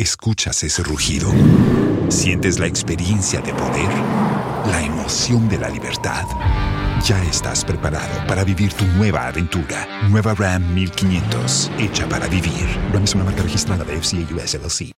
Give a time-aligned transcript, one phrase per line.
[0.00, 1.30] ¿Escuchas ese rugido?
[2.08, 3.90] ¿Sientes la experiencia de poder?
[4.70, 6.24] ¿La emoción de la libertad?
[7.04, 9.86] Ya estás preparado para vivir tu nueva aventura.
[10.08, 12.66] Nueva Ram 1500, hecha para vivir.
[12.94, 14.94] Ram es una marca registrada de FCA US LLC.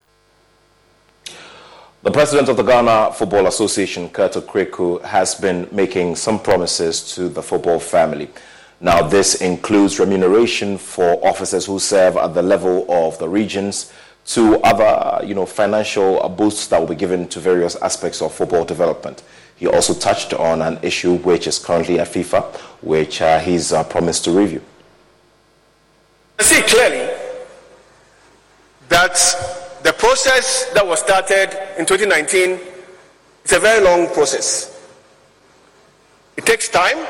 [2.03, 7.27] The president of the Ghana Football Association, Kurt Okraku, has been making some promises to
[7.27, 8.29] the football family.
[8.79, 13.91] Now, this includes remuneration for officers who serve at the level of the regions,
[14.25, 18.63] to other, you know, financial boosts that will be given to various aspects of football
[18.63, 19.23] development.
[19.55, 23.83] He also touched on an issue which is currently at FIFA, which uh, he's uh,
[23.83, 24.61] promised to review.
[26.39, 27.09] I see clearly
[28.89, 29.13] that
[29.83, 32.59] the process that was started in 2019
[33.45, 34.79] is a very long process.
[36.37, 37.05] It takes time,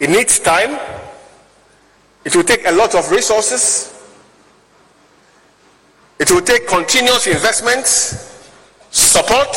[0.00, 0.78] it needs time,
[2.24, 3.97] it will take a lot of resources,
[6.18, 8.50] it will take continuous investments,
[8.90, 9.56] support,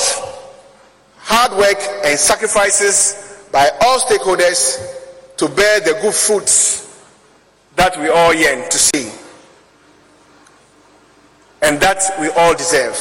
[1.17, 7.03] hard work, and sacrifices by all stakeholders to bear the good fruits
[7.75, 9.11] that we all yearn to see
[11.63, 12.95] and that we all deserve.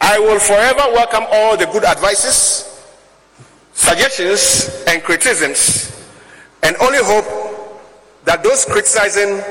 [0.00, 2.88] I will forever welcome all the good advices,
[3.74, 6.08] suggestions, and criticisms,
[6.62, 7.26] and only hope
[8.24, 9.42] that those criticizing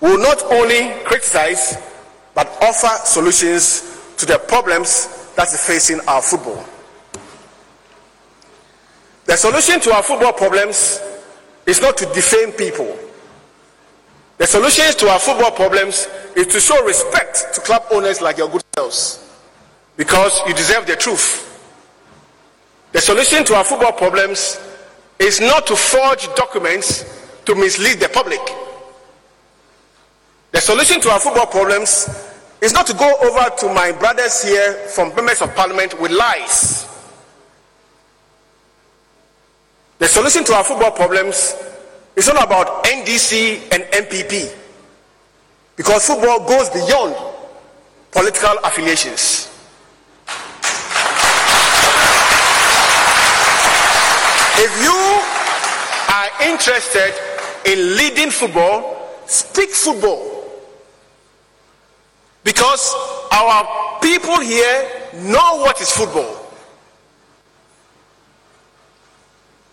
[0.00, 1.76] will not only criticize
[2.34, 6.64] but offer solutions to the problems that is facing our football.
[9.26, 11.00] The solution to our football problems
[11.66, 12.98] is not to defame people
[14.40, 18.48] the solutions to our football problems is to show respect to club owners like your
[18.48, 19.36] good selves
[19.98, 21.46] because you deserve the truth.
[22.92, 24.58] The solution to our football problems
[25.18, 27.04] is not to forge documents
[27.44, 28.40] to mislead the public.
[30.52, 32.08] The solution to our football problems
[32.60, 36.86] is not to go over to my brothers here from members of parliament with lies.
[39.98, 41.54] The solution to our football problems
[42.16, 44.54] is not about NDC and NPP
[45.76, 47.14] because football goes beyond
[48.10, 49.46] political affiliations.
[54.62, 54.92] If you
[56.14, 57.14] are interested
[57.64, 60.39] in leading football, speak football.
[62.44, 62.94] Because
[63.32, 66.36] our people here know what is football.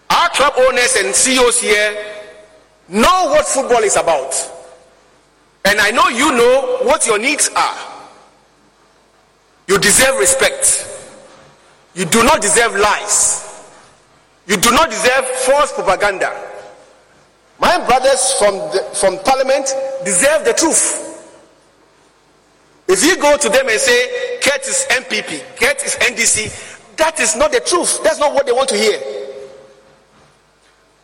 [0.10, 2.18] Our club owners and CEOs here
[2.90, 4.34] Know what football is about.
[5.66, 7.78] And I know you know what your needs are.
[9.68, 10.88] You deserve respect.
[11.94, 13.44] You do not deserve lies.
[14.48, 16.32] You do not deserve false propaganda.
[17.60, 19.68] My brothers from, the, from parliament
[20.06, 21.04] deserve the truth.
[22.88, 27.36] If you go to them and say, Kurt is NPP, Kurt is NDC, that is
[27.36, 28.02] not the truth.
[28.02, 29.00] That's not what they want to hear.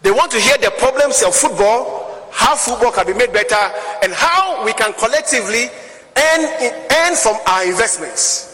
[0.02, 3.56] They want to hear the problems of football, how football can be made better,
[4.02, 5.70] and how we can collectively
[6.16, 8.50] earn, earn from our investments.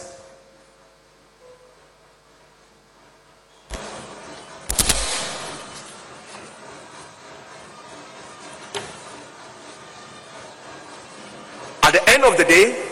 [11.82, 12.89] At the end of the day,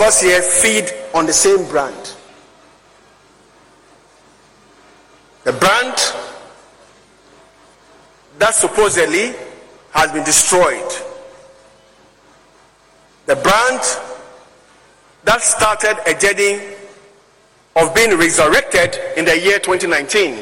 [0.00, 2.14] of us here feed on the same brand.
[5.44, 5.94] The brand
[8.38, 9.34] that supposedly
[9.92, 10.90] has been destroyed.
[13.26, 13.80] The brand
[15.24, 16.74] that started a journey
[17.76, 20.38] of being resurrected in the year 2019.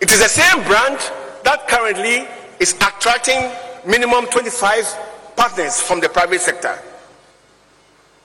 [0.00, 0.98] It is the same brand
[1.44, 2.26] that currently
[2.58, 3.50] is attracting
[3.86, 6.78] minimum 25 partners from the private sector.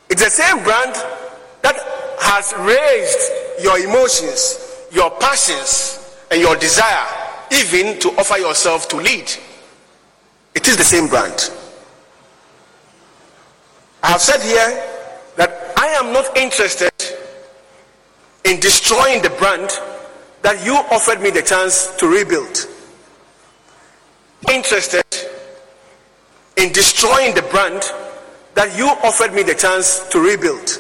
[0.10, 0.96] It's the same brand
[1.62, 1.76] that
[2.20, 7.06] has raised your emotions your passions and your desire
[7.52, 9.30] even to offer yourself to lead.
[10.56, 11.52] It is the same brand.
[14.02, 14.84] I have said here
[15.36, 16.94] that I am not interested
[18.46, 19.70] in destroying the brand
[20.42, 22.68] that you offered me the chance to rebuild.
[24.52, 25.06] Interested
[26.56, 27.84] in destroying the brand
[28.56, 30.80] that you offered me the chance to rebuild.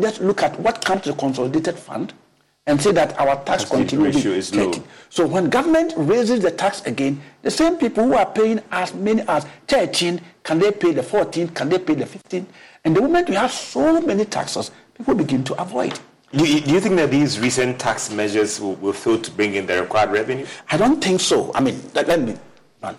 [0.00, 2.12] Just look at what comes to the consolidated fund
[2.66, 4.72] and say that our tax continue ratio is low.
[5.08, 9.22] So when government raises the tax again, the same people who are paying as many
[9.28, 11.48] as 13, can they pay the 14?
[11.48, 12.46] Can they pay the 15?
[12.84, 15.98] And the moment you have so many taxes, people begin to avoid.
[16.32, 19.54] Do you, do you think that these recent tax measures will, will fail to bring
[19.54, 20.46] in the required revenue?
[20.70, 21.52] I don't think so.
[21.54, 22.36] I mean, let, let me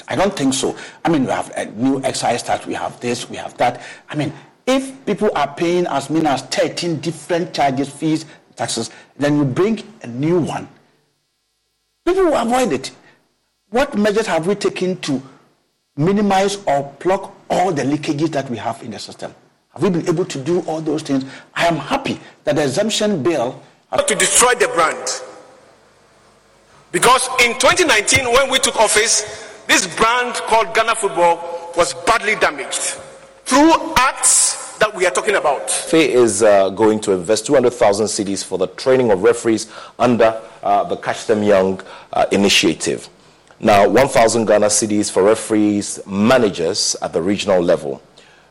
[0.07, 0.75] I don't think so.
[1.03, 3.81] I mean, we have a new excise tax, we have this, we have that.
[4.09, 4.33] I mean,
[4.65, 9.83] if people are paying as many as 13 different charges, fees, taxes, then you bring
[10.01, 10.67] a new one,
[12.05, 12.91] people will avoid it.
[13.69, 15.21] What measures have we taken to
[15.97, 19.33] minimize or plug all the leakages that we have in the system?
[19.73, 21.25] Have we been able to do all those things?
[21.53, 23.61] I am happy that the exemption bill.
[24.07, 25.21] To destroy the brand.
[26.91, 32.97] Because in 2019, when we took office, this brand called Ghana Football was badly damaged
[33.45, 35.69] through acts that we are talking about.
[35.69, 40.83] FA is uh, going to invest 200,000 cedis for the training of referees under uh,
[40.83, 41.81] the Catch Them Young
[42.13, 43.09] uh, initiative.
[43.59, 48.01] Now, 1,000 Ghana cedis for referees, managers at the regional level.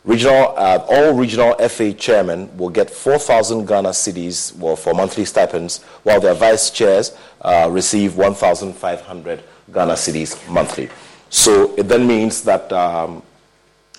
[0.05, 5.83] Regional, uh, all regional FA chairmen will get 4,000 Ghana cedis well, for monthly stipends,
[6.03, 10.89] while their vice chairs uh, receive 1,500 Ghana cedis monthly.
[11.31, 13.23] So it then means that um,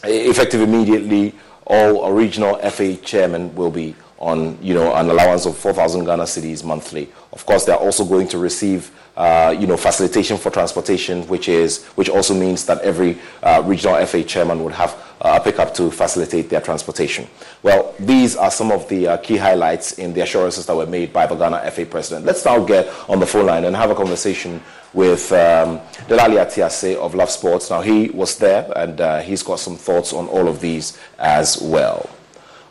[0.03, 1.33] effective immediately,
[1.65, 6.63] all regional FA chairmen will be on you know an allowance of 4,000 Ghana cedis
[6.63, 7.07] monthly.
[7.31, 11.47] Of course, they are also going to receive uh, you know facilitation for transportation, which
[11.47, 15.75] is which also means that every uh, regional FA chairman would have uh, a pickup
[15.75, 17.27] to facilitate their transportation.
[17.61, 21.13] Well, these are some of the uh, key highlights in the assurances that were made
[21.13, 22.25] by the Ghana FA president.
[22.25, 24.59] Let's now get on the phone line and have a conversation
[24.93, 27.69] with um, Delali Atiase of Love Sports.
[27.69, 31.61] Now, he was there and uh, he's got some thoughts on all of these as
[31.61, 32.09] well.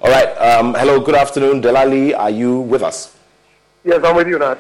[0.05, 0.37] All right.
[0.37, 1.63] Um, hello, good afternoon.
[1.63, 3.17] Delali, are you with us?
[3.85, 4.59] Yes, I'm with you, Nat.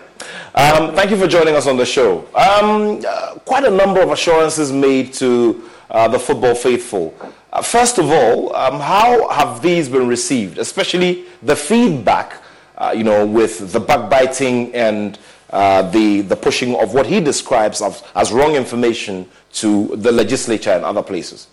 [0.54, 2.20] Um, thank you for joining us on the show.
[2.34, 7.14] Um, uh, quite a number of assurances made to uh, the football faithful.
[7.52, 12.42] Uh, first of all, um, how have these been received, especially the feedback,
[12.78, 15.18] uh, you know, with the backbiting and
[15.50, 20.70] uh, the, the pushing of what he describes as, as wrong information to the legislature
[20.70, 21.48] and other places?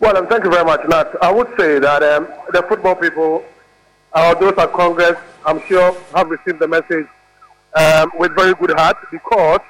[0.00, 1.10] Well, um, thank you very much, Nat.
[1.22, 3.44] I would say that um, the football people,
[4.12, 7.06] uh, those at Congress, I'm sure have received the message
[7.74, 9.60] um, with very good heart because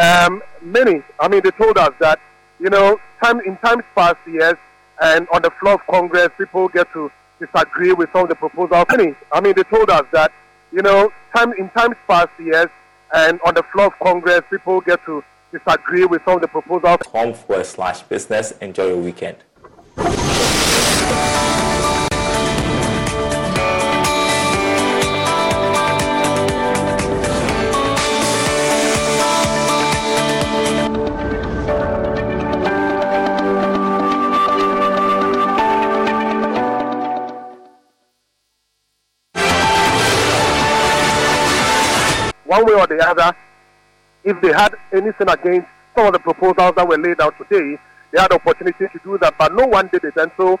[0.00, 2.20] um, many, I mean, they told us that,
[2.58, 4.56] you know, time in times past, yes,
[5.00, 8.86] and on the floor of Congress, people get to disagree with some of the proposals.
[8.90, 10.32] Many, I mean, they told us that
[10.72, 12.68] you know, time in times past, yes,
[13.12, 16.98] and on the floor of Congress, people get to disagree with some of the proposals.
[17.08, 18.52] Home for slash business.
[18.60, 19.38] Enjoy your weekend.
[42.60, 43.36] One way or the other,
[44.24, 47.78] if they had anything against some of the proposals that were laid out today,
[48.12, 50.16] they had the opportunity to do that, but no one did it.
[50.16, 50.58] And so,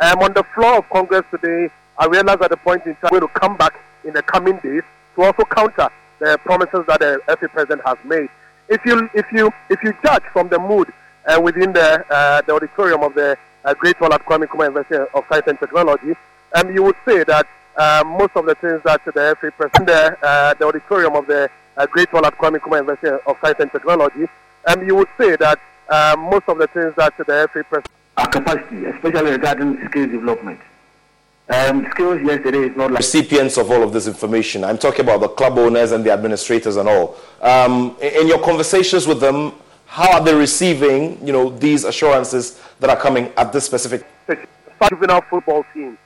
[0.00, 3.10] I'm um, on the floor of Congress today, I realized at the point in time
[3.10, 3.74] we're going to come back
[4.04, 4.82] in the coming days
[5.16, 5.88] to also counter
[6.20, 8.28] the promises that the FA president has made.
[8.68, 10.92] If you if you if you judge from the mood
[11.26, 14.96] uh, within the uh, the auditorium of the uh, Great Hall at Kwame Nkrumah University
[15.14, 16.14] of Science and Technology,
[16.54, 17.46] um, you would say that
[17.76, 21.48] uh, most of the things that the FA president, the, uh, the auditorium of the
[21.76, 24.26] uh, Great Hall at Kwame Nkrumah University of Science and Technology,
[24.66, 25.58] um, you would say that
[25.88, 27.86] uh, most of the things that the FA president.
[28.16, 30.60] Our capacity, especially regarding skills development.
[31.50, 34.64] Um, skills yesterday is not like recipients of all of this information.
[34.64, 37.16] I'm talking about the club owners and the administrators and all.
[37.40, 39.52] Um, in your conversations with them,
[39.86, 44.04] how are they receiving, you know, these assurances that are coming at this specific
[44.90, 45.96] juvenile football team?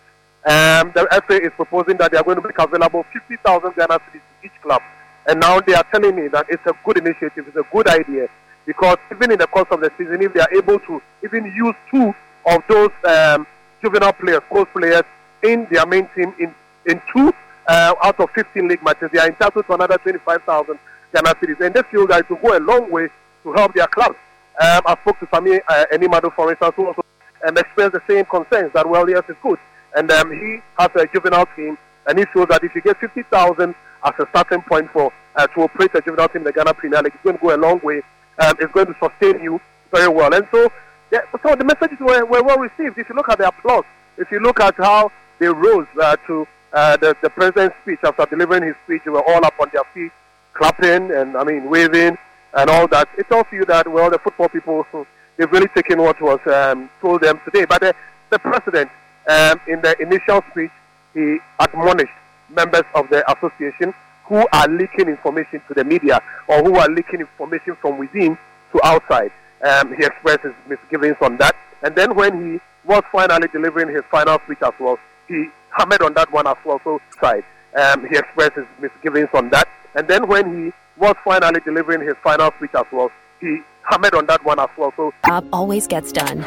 [0.45, 4.13] Um, the FA is proposing that they are going to make available 50,000 Ghana cedis
[4.13, 4.83] to each club.
[5.27, 8.29] And now they are telling me that it's a good initiative, it's a good idea.
[8.67, 11.75] Because even in the course of the season, if they are able to even use
[11.91, 12.15] two
[12.47, 13.47] of those um,
[13.83, 15.03] juvenile players, coach players,
[15.43, 16.55] in their main team in,
[16.87, 17.33] in two
[17.67, 20.79] uh, out of 15 league matches, they are entitled to another 25,000
[21.13, 21.61] Ghana cedis.
[21.61, 23.09] And they feel that it will go a long way
[23.43, 24.17] to help their clubs.
[24.61, 27.03] Um, I spoke to Sami uh, Enimado, for instance, who also
[27.47, 29.59] um, expressed the same concerns that, well, yes, it's good
[29.95, 31.77] and um, he has a juvenile team,
[32.07, 35.63] and he feels that if you get 50,000 as a starting point for uh, to
[35.63, 37.81] operate a juvenile team in the Ghana Premier League, it's going to go a long
[37.83, 38.03] way.
[38.39, 39.61] Um, it's going to sustain you
[39.93, 40.33] very well.
[40.35, 40.71] And so,
[41.11, 42.99] yeah, so the messages were, were well received.
[42.99, 43.85] If you look at the applause,
[44.17, 48.25] if you look at how they rose uh, to uh, the, the president's speech after
[48.27, 50.13] delivering his speech, they were all up on their feet,
[50.55, 52.17] clapping and I mean waving
[52.55, 53.09] and all that.
[53.19, 54.87] It tells you that well, the football people
[55.37, 57.67] they've really taken what was um, told them today.
[57.67, 57.95] But the,
[58.31, 58.91] the president
[59.29, 60.71] um, in the initial speech,
[61.15, 62.13] he admonished
[62.49, 63.95] members of the association
[64.27, 68.37] who are leaking information to the media or who are leaking information from within
[68.73, 69.31] to outside.
[69.63, 71.55] um, he expressed his misgivings on that.
[71.83, 74.99] And then when he was finally delivering his final speech as well,
[75.29, 76.81] he hammered on that one as well.
[76.85, 77.45] So side,
[77.77, 79.69] um, he expressed his misgivings on that.
[79.95, 83.11] And then when he was finally delivering his final speech as well,
[83.41, 83.61] he
[83.91, 84.93] hammered on that one as well.
[84.97, 86.43] So job always gets done.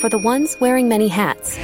[0.00, 1.58] For the ones wearing many hats,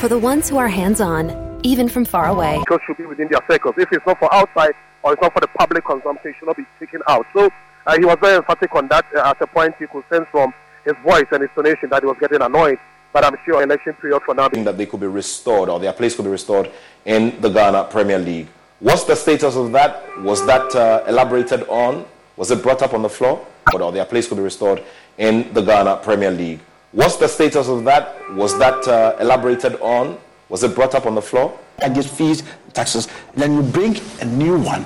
[0.00, 2.58] for the ones who are hands-on, even from far away.
[2.58, 3.74] Because should be within their circles.
[3.78, 6.56] If it's not for outside or it's not for the public consumption, it should not
[6.56, 7.26] be taken out.
[7.34, 7.50] So
[7.86, 9.06] uh, he was very emphatic on that.
[9.14, 10.52] Uh, at a point, you could sense from
[10.84, 12.78] his voice and his tonation that he was getting annoyed.
[13.12, 14.48] But I'm sure election period for now.
[14.48, 16.70] That they could be restored or their place could be restored
[17.04, 18.48] in the Ghana Premier League.
[18.78, 20.22] What's the status of that?
[20.22, 22.06] Was that uh, elaborated on?
[22.36, 23.46] Was it brought up on the floor?
[23.74, 24.82] Or their place could be restored
[25.18, 26.60] in the Ghana Premier League.
[26.92, 28.14] What's the status of that?
[28.34, 30.18] Was that uh, elaborated on?
[30.50, 31.58] Was it brought up on the floor?
[31.78, 32.42] And just fees,
[32.74, 33.08] taxes.
[33.34, 34.84] Then you bring a new one.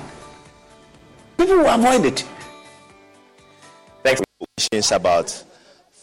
[1.37, 2.23] People will avoid it.
[4.03, 4.21] Thanks.
[4.57, 5.43] Questions about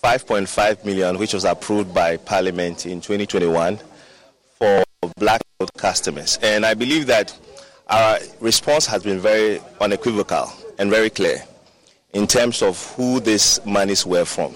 [0.03, 3.79] 5.5 million, which was approved by Parliament in 2021
[4.59, 4.85] for
[5.17, 5.41] black
[5.77, 6.39] customers.
[6.43, 7.37] And I believe that
[7.87, 11.43] our response has been very unequivocal and very clear
[12.13, 14.55] in terms of who these monies were from.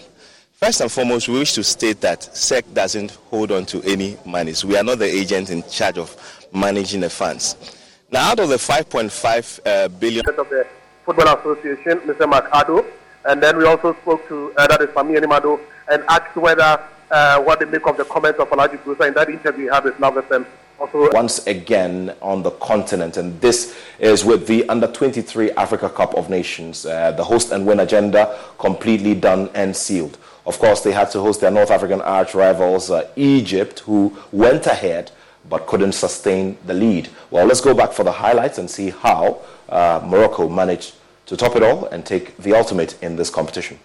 [0.57, 4.65] First and foremost, we wish to state that SEC doesn't hold on to any monies.
[4.65, 6.17] We are not the agent in charge of
[6.51, 7.77] managing the funds.
[8.11, 10.67] Now, out of the 5.5 uh, billion of the
[11.05, 12.27] Football Association, Mr.
[12.27, 12.87] Mark Ado,
[13.27, 15.61] and then we also spoke to uh, that is Fami Animado
[15.93, 19.29] and asked whether uh, what they make of the comments of Alhaji Grusah in that
[19.29, 20.47] interview we had with Love FM.
[20.81, 26.15] Also, once again on the continent, and this is with the Under 23 Africa Cup
[26.15, 30.17] of Nations, uh, the host and win agenda completely done and sealed.
[30.47, 34.67] Of course, they had to host their North African arch rivals, uh, Egypt, who went
[34.67, 35.11] ahead
[35.49, 37.09] but couldn't sustain the lead.
[37.31, 40.95] Well, let's go back for the highlights and see how uh, Morocco managed
[41.27, 43.79] to top it all and take the ultimate in this competition.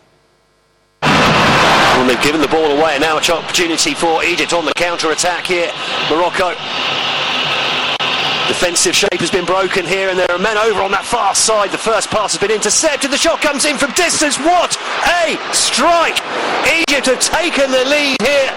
[1.02, 5.46] Well, they've given the ball away, now an opportunity for Egypt on the counter attack
[5.46, 5.72] here.
[6.10, 6.56] Morocco
[8.52, 11.72] Defensive shape has been broken here, and there are men over on that far side.
[11.72, 13.10] The first pass has been intercepted.
[13.10, 14.36] The shot comes in from distance.
[14.36, 14.76] What
[15.08, 16.20] a strike!
[16.84, 18.52] Egypt have taken the lead here.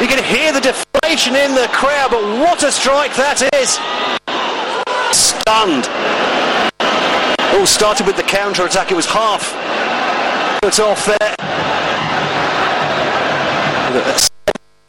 [0.00, 3.76] You can hear the deflation in the crowd, but what a strike that is!
[5.12, 5.92] Stunned.
[7.52, 8.90] All started with the counter attack.
[8.90, 9.52] It was half
[10.64, 11.36] put off there.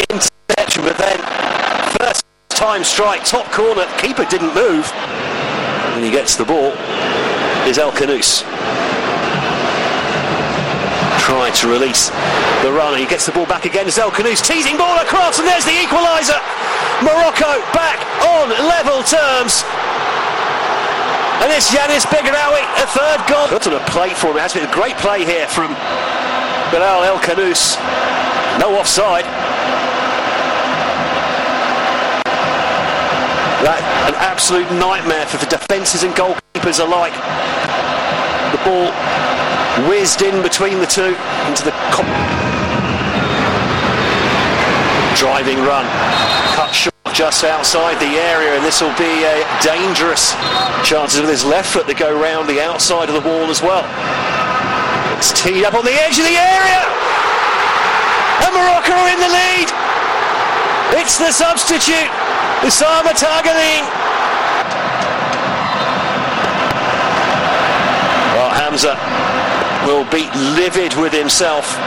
[0.08, 1.20] Interception, but then
[2.53, 4.89] time strike, top corner, keeper didn't move.
[5.93, 6.74] When he gets the ball,
[7.67, 8.43] is El Khannouss.
[11.19, 12.10] Tried to release
[12.62, 15.65] the runner, he gets the ball back again, El Khannouss, teasing ball across, and there's
[15.65, 16.39] the equaliser.
[17.01, 19.63] Morocco back on level terms.
[21.43, 23.48] And it's Yanis Begraoui, a third goal.
[23.50, 24.38] Got on a plate for him.
[24.38, 25.75] It has been a great play here from
[26.72, 27.77] Bilal El Khannouss.
[28.60, 29.25] No offside.
[33.63, 33.79] That
[34.12, 37.15] an absolute nightmare for the defences and goalkeepers alike.
[38.51, 38.91] The ball
[39.88, 41.15] whizzed in between the two
[41.48, 42.03] into the co-
[45.15, 45.88] driving run,
[46.60, 50.36] cut short just outside the area, and this will be a dangerous
[50.84, 53.88] chances with his left foot to go round the outside of the wall as well.
[55.15, 56.82] It's teed up on the edge of the area,
[58.43, 59.72] and Morocco are in the lead.
[61.00, 62.12] It's the substitute.
[62.63, 63.84] Oussama Targhalline.
[68.34, 68.96] Well, Hamza
[69.86, 71.77] will be livid with himself.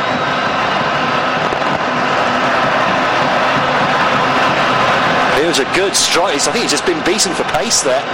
[5.40, 6.35] It was a good strike.
[6.35, 8.04] I think he's just been beaten for pace there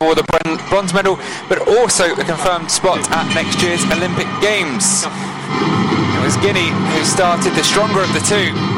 [0.00, 0.24] for the
[0.70, 1.18] bronze medal,
[1.50, 5.04] but also a confirmed spot at next year's Olympic Games.
[5.04, 8.77] It was Guinea who started the stronger of the two.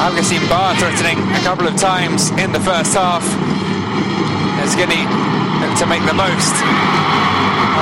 [0.00, 3.20] Algassime Bah threatening a couple of times in the first half
[4.64, 5.04] as Guinea
[5.76, 6.56] to make the most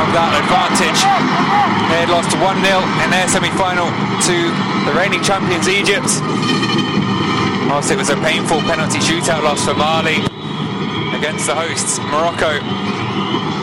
[0.02, 0.98] of that advantage.
[1.94, 3.87] They had lost 1-0 in their semi-final
[4.26, 4.37] to
[4.82, 6.10] the reigning champions Egypt.
[7.70, 10.18] Whilst it was a painful penalty shootout loss for Mali
[11.14, 12.58] against the hosts Morocco.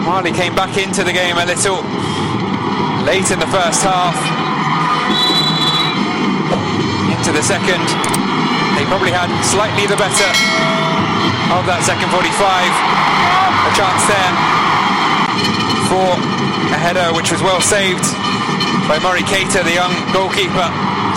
[0.07, 1.83] Mali came back into the game a little
[3.03, 4.15] late in the first half.
[7.11, 8.24] Into the second,
[8.75, 10.29] they probably had slightly the better
[11.55, 12.27] of that second 45.
[12.27, 14.31] A chance there
[15.89, 16.11] for
[16.75, 18.03] a header which was well saved
[18.87, 20.67] by Murray Keita, the young goalkeeper,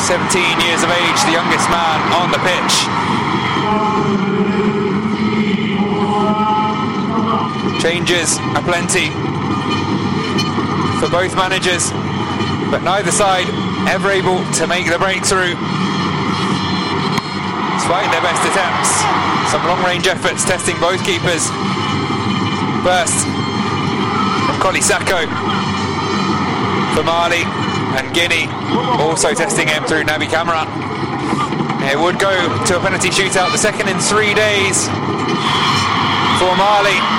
[0.06, 0.30] 17
[0.64, 2.74] years of age, the youngest man on the pitch.
[7.82, 9.10] Changes aplenty
[11.02, 11.92] for both managers.
[12.70, 13.48] but neither side
[13.88, 15.56] ever able to make the breakthrough.
[17.78, 18.90] Despite their best attempts,
[19.50, 21.48] some long-range efforts testing both keepers.
[22.84, 23.24] First
[24.60, 24.82] Colley
[26.94, 27.42] for Mali
[27.96, 28.50] and Guinea,
[29.00, 30.66] also testing him through Naby Kamara.
[31.90, 32.34] It would go
[32.66, 34.86] to a penalty shootout, the second in three days
[36.38, 37.17] for Mali.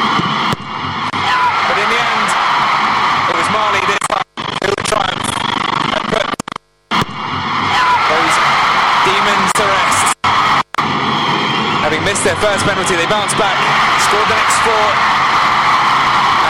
[12.19, 13.55] Missed their first penalty, they bounced back,
[14.03, 14.87] scored the next four,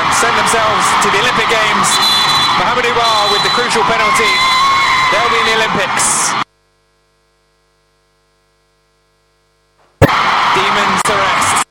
[0.02, 1.90] and sent themselves to the Olympic Games.
[2.58, 4.34] Mohamed Ouar with the crucial penalty.
[5.14, 6.34] They'll be in the Olympics.
[10.58, 11.62] Demons to rest.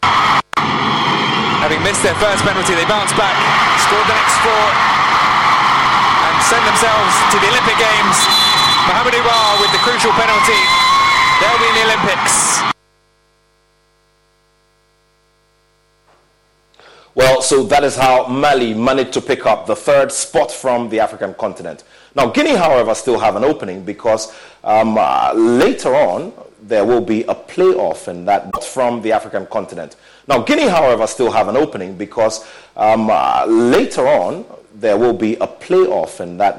[1.58, 3.34] Having missed their first penalty, they bounced back,
[3.82, 4.66] scored the next four,
[6.22, 8.16] and sent themselves to the Olympic Games.
[8.86, 10.62] Mohamed Ouar with the crucial penalty.
[11.42, 12.77] They'll be in the Olympics.
[17.18, 21.00] Well, so that is how Mali managed to pick up the third spot from the
[21.00, 21.82] African continent.
[22.14, 24.32] Now, Guinea, however, still have an opening because
[24.62, 26.32] um, uh, later on
[26.62, 29.96] there will be a playoff in that from the African continent.
[30.28, 32.46] Now, Guinea, however, still have an opening because
[32.76, 34.44] um, uh, later on
[34.76, 36.58] there will be a playoff in that.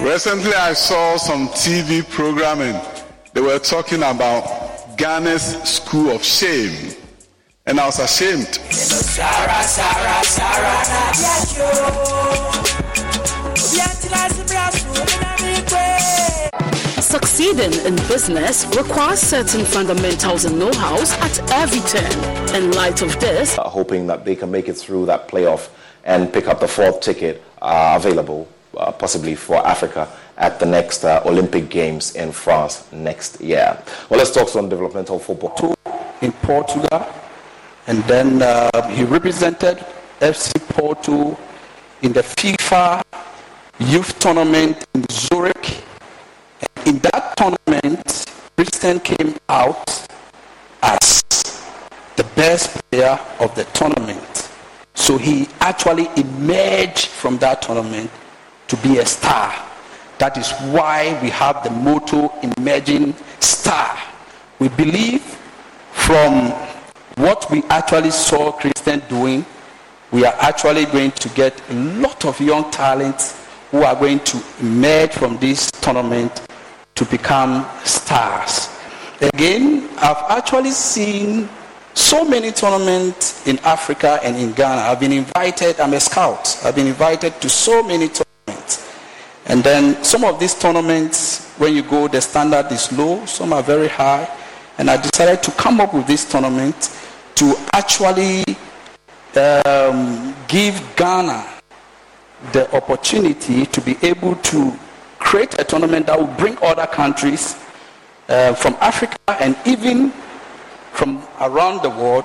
[0.00, 2.80] Recently, I saw some TV programming.
[3.32, 6.94] They were talking about Ghana's School of Shame
[7.68, 8.54] and I was ashamed.
[17.02, 22.54] Succeeding in business requires certain fundamentals and know-hows at every turn.
[22.56, 25.68] In light of this, uh, hoping that they can make it through that playoff
[26.04, 28.48] and pick up the fourth ticket uh, available,
[28.78, 30.08] uh, possibly for Africa
[30.38, 33.76] at the next uh, Olympic Games in France next year.
[34.08, 35.74] Well, let's talk some developmental football.
[36.22, 37.06] In Portugal,
[37.88, 39.78] and then uh, he represented
[40.20, 41.38] FC Porto
[42.02, 43.02] in the FIFA
[43.80, 45.82] Youth Tournament in Zurich.
[46.60, 50.06] And in that tournament, Christian came out
[50.82, 51.22] as
[52.16, 54.50] the best player of the tournament.
[54.94, 58.10] So he actually emerged from that tournament
[58.66, 59.54] to be a star.
[60.18, 63.96] That is why we have the motto emerging star.
[64.58, 65.22] We believe
[65.92, 66.52] from
[67.18, 69.44] what we actually saw Christian doing,
[70.12, 74.42] we are actually going to get a lot of young talents who are going to
[74.60, 76.46] emerge from this tournament
[76.94, 78.70] to become stars.
[79.20, 81.48] Again, I've actually seen
[81.92, 84.82] so many tournaments in Africa and in Ghana.
[84.82, 88.88] I've been invited, I'm a scout, I've been invited to so many tournaments.
[89.46, 93.62] And then some of these tournaments, when you go, the standard is low, some are
[93.62, 94.28] very high.
[94.78, 96.94] And I decided to come up with this tournament
[97.38, 98.42] to actually
[99.36, 101.46] um, give Ghana
[102.50, 104.76] the opportunity to be able to
[105.20, 107.56] create a tournament that will bring other countries
[108.28, 110.10] uh, from Africa and even
[110.90, 112.24] from around the world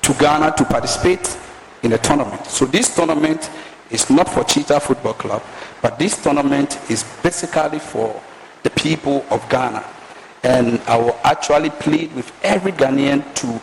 [0.00, 1.36] to Ghana to participate
[1.82, 2.46] in a tournament.
[2.46, 3.50] So this tournament
[3.90, 5.42] is not for Cheetah Football Club,
[5.82, 8.18] but this tournament is basically for
[8.62, 9.84] the people of Ghana.
[10.42, 13.60] And I will actually plead with every Ghanaian to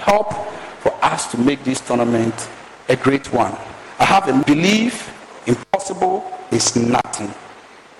[0.00, 0.32] help
[0.80, 2.48] for us to make this tournament
[2.88, 3.52] a great one.
[3.98, 5.12] I have a belief
[5.46, 7.32] impossible is nothing.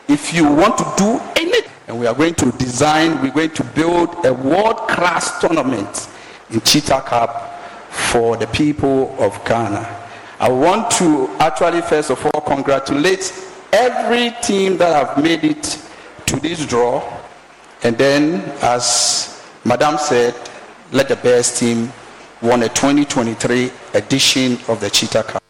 [0.08, 3.64] If you want to do anything, and we are going to design, we're going to
[3.64, 6.08] build a world-class tournament
[6.50, 7.60] in Cheetah Cup
[7.90, 9.98] for the people of Ghana.
[10.38, 13.32] I want to actually first of all congratulate
[13.72, 15.78] every team that have made it
[16.26, 17.02] to this draw.
[17.82, 20.34] And then, as Madam said,
[20.92, 21.92] let the best team
[22.42, 25.42] won a 2023 edition of the Cheetah Cup.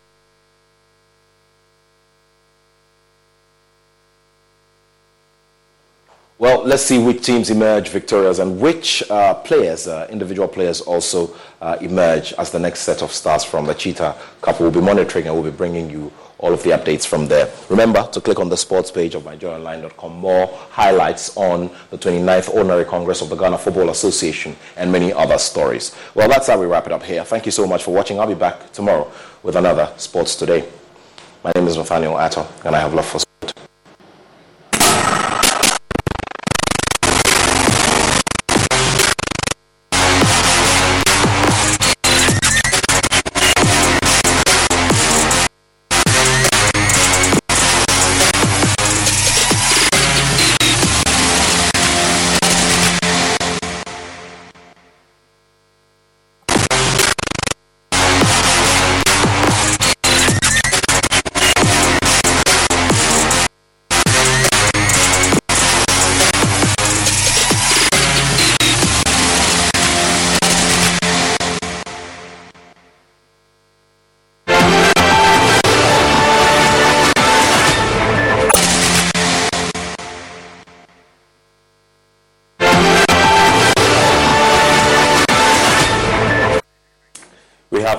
[6.38, 11.36] Well, let's see which teams emerge victorious and which uh, players, uh, individual players, also
[11.60, 14.58] uh, emerge as the next set of stars from the Cheetah Cup.
[14.58, 17.50] We'll be monitoring and we'll be bringing you all of the updates from there.
[17.68, 20.12] Remember to click on the sports page of myjoyonline.com.
[20.12, 25.38] More highlights on the 29th Ordinary Congress of the Ghana Football Association and many other
[25.38, 25.94] stories.
[26.14, 27.24] Well, that's how we wrap it up here.
[27.24, 28.18] Thank you so much for watching.
[28.18, 29.10] I'll be back tomorrow
[29.42, 30.68] with another Sports Today.
[31.44, 33.29] My name is Nathaniel Attoh, and I have love for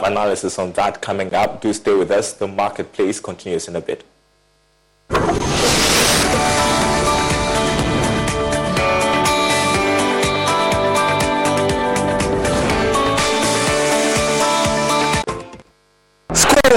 [0.02, 1.62] have analysis on that coming up.
[1.62, 2.34] Do stay with us.
[2.34, 4.04] The marketplace continues in a bit.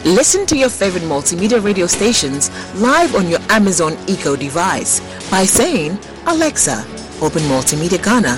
[0.04, 5.00] Listen to your favorite multimedia radio stations live on your Amazon Echo device
[5.32, 6.86] by saying, Alexa,
[7.22, 8.38] open Multimedia Ghana,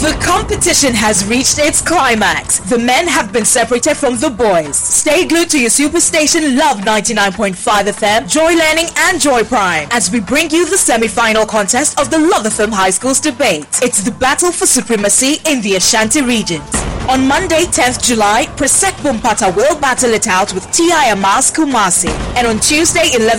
[0.00, 2.58] The competition has reached its climax.
[2.60, 4.74] The men have been separated from the boys.
[4.74, 10.20] Stay glued to your superstation Love 99.5 FM, Joy Learning and Joy Prime as we
[10.20, 13.66] bring you the semi-final contest of the FM High Schools debate.
[13.82, 16.64] It's the battle for supremacy in the Ashanti regions.
[17.08, 21.10] On Monday, 10th July, Presec Bompata will battle it out with T.I.
[21.10, 22.08] Amas Kumasi.
[22.36, 23.38] And on Tuesday, 11th